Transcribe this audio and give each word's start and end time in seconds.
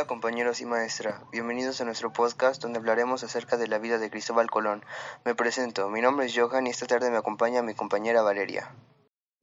Hola 0.00 0.06
compañeros 0.06 0.62
y 0.62 0.64
maestra, 0.64 1.20
bienvenidos 1.30 1.82
a 1.82 1.84
nuestro 1.84 2.10
podcast 2.10 2.62
donde 2.62 2.78
hablaremos 2.78 3.22
acerca 3.22 3.58
de 3.58 3.68
la 3.68 3.76
vida 3.76 3.98
de 3.98 4.08
Cristóbal 4.08 4.50
Colón. 4.50 4.82
Me 5.26 5.34
presento, 5.34 5.90
mi 5.90 6.00
nombre 6.00 6.24
es 6.24 6.34
Johan 6.34 6.66
y 6.66 6.70
esta 6.70 6.86
tarde 6.86 7.10
me 7.10 7.18
acompaña 7.18 7.60
mi 7.60 7.74
compañera 7.74 8.22
Valeria. 8.22 8.70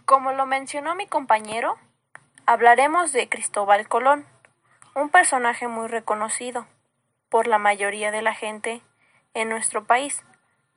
Como 0.05 0.31
lo 0.31 0.47
mencionó 0.47 0.96
mi 0.96 1.05
compañero, 1.05 1.78
hablaremos 2.47 3.12
de 3.12 3.29
Cristóbal 3.29 3.88
Colón, 3.88 4.25
un 4.96 5.09
personaje 5.09 5.67
muy 5.67 5.89
reconocido 5.89 6.65
por 7.29 7.45
la 7.45 7.59
mayoría 7.59 8.09
de 8.09 8.23
la 8.23 8.33
gente 8.33 8.81
en 9.35 9.49
nuestro 9.49 9.85
país, 9.85 10.23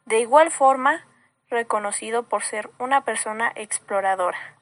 de 0.05 0.21
igual 0.21 0.51
forma 0.51 1.07
reconocido 1.49 2.25
por 2.25 2.43
ser 2.43 2.69
una 2.79 3.03
persona 3.07 3.51
exploradora. 3.55 4.60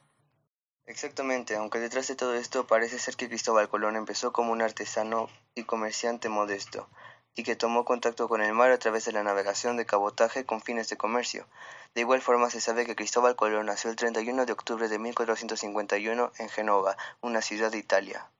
Exactamente, 0.89 1.55
aunque 1.55 1.81
detrás 1.81 2.09
de 2.09 2.17
todo 2.17 2.35
esto 2.35 2.67
parece 2.67 2.99
ser 2.99 3.15
que 3.15 3.29
Cristóbal 3.29 3.69
Colón 3.69 3.95
empezó 3.95 4.33
como 4.33 4.53
un 4.53 4.63
artesano 4.63 5.29
y 5.55 5.65
comerciante 5.65 6.31
modesto, 6.31 6.89
y 7.35 7.43
que 7.43 7.57
tomó 7.57 7.85
contacto 7.85 8.27
con 8.27 8.41
el 8.41 8.55
mar 8.55 8.71
a 8.71 8.79
través 8.79 9.05
de 9.05 9.13
la 9.13 9.23
navegación 9.23 9.77
de 9.77 9.85
cabotaje 9.85 10.47
con 10.47 10.63
fines 10.63 10.89
de 10.89 10.97
comercio. 10.97 11.47
De 11.95 12.01
igual 12.01 12.23
forma 12.23 12.49
se 12.49 12.63
sabe 12.63 12.87
que 12.87 12.97
Cristóbal 12.97 13.37
Colón 13.37 13.67
nació 13.67 13.91
el 13.91 13.97
31 13.97 14.47
de 14.47 14.53
octubre 14.53 14.89
de 14.89 14.99
1451 14.99 16.33
en 16.39 16.49
Genova, 16.49 16.97
una 17.21 17.43
ciudad 17.43 17.71
de 17.71 17.77
Italia. 17.77 18.31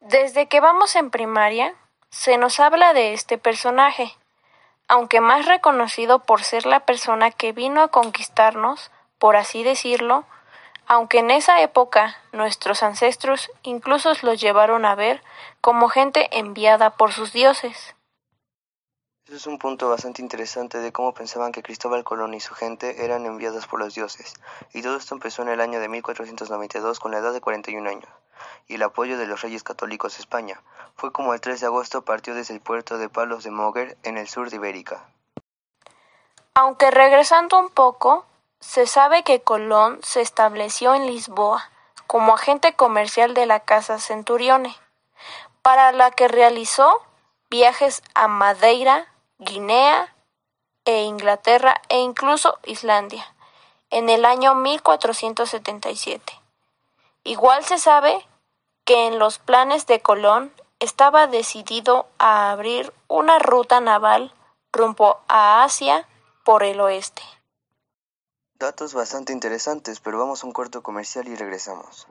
Desde 0.00 0.46
que 0.46 0.60
vamos 0.60 0.94
en 0.94 1.10
primaria, 1.10 1.74
se 2.10 2.36
nos 2.36 2.60
habla 2.60 2.92
de 2.92 3.14
este 3.14 3.38
personaje, 3.38 4.14
aunque 4.88 5.22
más 5.22 5.46
reconocido 5.46 6.18
por 6.18 6.44
ser 6.44 6.66
la 6.66 6.80
persona 6.80 7.30
que 7.30 7.52
vino 7.52 7.80
a 7.80 7.88
conquistarnos, 7.88 8.90
por 9.24 9.36
así 9.36 9.62
decirlo, 9.62 10.26
aunque 10.86 11.20
en 11.20 11.30
esa 11.30 11.62
época 11.62 12.14
nuestros 12.32 12.82
ancestros 12.82 13.50
incluso 13.62 14.12
los 14.20 14.38
llevaron 14.38 14.84
a 14.84 14.94
ver 14.94 15.22
como 15.62 15.88
gente 15.88 16.28
enviada 16.38 16.90
por 16.90 17.10
sus 17.10 17.32
dioses. 17.32 17.94
Eso 19.24 19.36
es 19.36 19.46
un 19.46 19.56
punto 19.56 19.88
bastante 19.88 20.20
interesante 20.20 20.76
de 20.76 20.92
cómo 20.92 21.14
pensaban 21.14 21.52
que 21.52 21.62
Cristóbal 21.62 22.04
Colón 22.04 22.34
y 22.34 22.40
su 22.40 22.52
gente 22.52 23.02
eran 23.02 23.24
enviados 23.24 23.66
por 23.66 23.80
los 23.80 23.94
dioses, 23.94 24.34
y 24.74 24.82
todo 24.82 24.98
esto 24.98 25.14
empezó 25.14 25.40
en 25.40 25.48
el 25.48 25.62
año 25.62 25.80
de 25.80 25.88
1492 25.88 27.00
con 27.00 27.12
la 27.12 27.20
edad 27.20 27.32
de 27.32 27.40
41 27.40 27.88
años, 27.88 28.10
y 28.66 28.74
el 28.74 28.82
apoyo 28.82 29.16
de 29.16 29.26
los 29.26 29.40
reyes 29.40 29.62
católicos 29.62 30.18
de 30.18 30.20
España. 30.20 30.60
Fue 30.96 31.12
como 31.12 31.32
el 31.32 31.40
3 31.40 31.60
de 31.60 31.66
agosto 31.66 32.04
partió 32.04 32.34
desde 32.34 32.52
el 32.52 32.60
puerto 32.60 32.98
de 32.98 33.08
Palos 33.08 33.42
de 33.42 33.50
Moguer 33.50 33.96
en 34.02 34.18
el 34.18 34.28
sur 34.28 34.50
de 34.50 34.56
Ibérica. 34.56 35.08
Aunque 36.52 36.90
regresando 36.90 37.58
un 37.58 37.70
poco, 37.70 38.26
se 38.66 38.86
sabe 38.86 39.22
que 39.22 39.42
Colón 39.42 40.00
se 40.02 40.22
estableció 40.22 40.94
en 40.94 41.06
Lisboa 41.06 41.70
como 42.06 42.34
agente 42.34 42.74
comercial 42.74 43.34
de 43.34 43.46
la 43.46 43.60
Casa 43.60 43.98
Centurione, 43.98 44.74
para 45.62 45.92
la 45.92 46.10
que 46.10 46.28
realizó 46.28 47.02
viajes 47.50 48.02
a 48.14 48.26
Madeira, 48.26 49.06
Guinea 49.38 50.14
e 50.86 51.02
Inglaterra 51.02 51.82
e 51.88 51.98
incluso 51.98 52.58
Islandia 52.64 53.24
en 53.90 54.08
el 54.08 54.24
año 54.24 54.54
1477. 54.54 56.40
Igual 57.22 57.64
se 57.64 57.78
sabe 57.78 58.26
que 58.84 59.06
en 59.06 59.18
los 59.18 59.38
planes 59.38 59.86
de 59.86 60.00
Colón 60.00 60.52
estaba 60.80 61.26
decidido 61.26 62.06
a 62.18 62.50
abrir 62.50 62.92
una 63.08 63.38
ruta 63.38 63.80
naval 63.80 64.32
rumbo 64.72 65.20
a 65.28 65.62
Asia 65.62 66.08
por 66.44 66.64
el 66.64 66.80
oeste. 66.80 67.22
Datos 68.58 68.94
bastante 68.94 69.32
interesantes, 69.32 69.98
pero 69.98 70.18
vamos 70.18 70.44
a 70.44 70.46
un 70.46 70.52
corto 70.52 70.82
comercial 70.82 71.26
y 71.26 71.34
regresamos. 71.34 72.06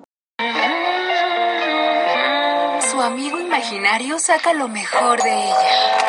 Su 2.92 3.02
amigo 3.02 3.40
imaginario 3.40 4.20
saca 4.20 4.54
lo 4.54 4.68
mejor 4.68 5.24
de 5.24 5.32
ella. 5.32 6.04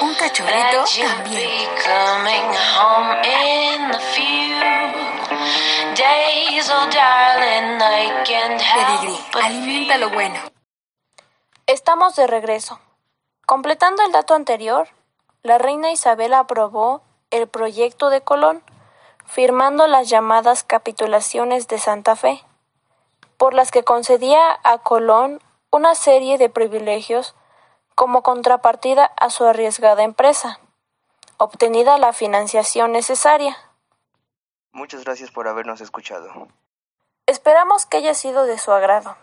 Un 0.00 0.14
cachorrito 0.14 0.84
también. 1.06 1.54
Pedigrí, 8.74 9.18
alimenta 9.34 9.98
lo 9.98 10.10
bueno. 10.10 10.40
Estamos 11.66 12.16
de 12.16 12.26
regreso. 12.26 12.80
Completando 13.46 14.02
el 14.02 14.12
dato 14.12 14.34
anterior, 14.34 14.88
la 15.42 15.58
reina 15.58 15.92
Isabel 15.92 16.32
aprobó 16.34 17.02
el 17.34 17.48
proyecto 17.48 18.10
de 18.10 18.20
Colón, 18.20 18.62
firmando 19.26 19.88
las 19.88 20.08
llamadas 20.08 20.62
capitulaciones 20.62 21.66
de 21.66 21.78
Santa 21.78 22.14
Fe, 22.14 22.44
por 23.36 23.54
las 23.54 23.72
que 23.72 23.82
concedía 23.82 24.60
a 24.62 24.78
Colón 24.78 25.42
una 25.72 25.96
serie 25.96 26.38
de 26.38 26.48
privilegios 26.48 27.34
como 27.96 28.22
contrapartida 28.22 29.04
a 29.04 29.30
su 29.30 29.44
arriesgada 29.44 30.04
empresa, 30.04 30.60
obtenida 31.36 31.98
la 31.98 32.12
financiación 32.12 32.92
necesaria. 32.92 33.56
Muchas 34.70 35.04
gracias 35.04 35.32
por 35.32 35.48
habernos 35.48 35.80
escuchado. 35.80 36.48
Esperamos 37.26 37.86
que 37.86 37.96
haya 37.96 38.14
sido 38.14 38.44
de 38.44 38.58
su 38.58 38.70
agrado. 38.70 39.16